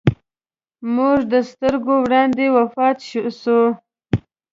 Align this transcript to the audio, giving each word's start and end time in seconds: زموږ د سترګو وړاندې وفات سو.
زموږ 0.83 1.19
د 1.33 1.35
سترګو 1.49 1.93
وړاندې 2.03 2.45
وفات 2.57 2.97
سو. 3.41 3.59